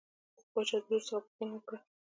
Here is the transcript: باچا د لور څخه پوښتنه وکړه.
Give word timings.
باچا 0.51 0.77
د 0.81 0.83
لور 0.89 1.01
څخه 1.09 1.19
پوښتنه 1.29 1.51
وکړه. 1.55 1.79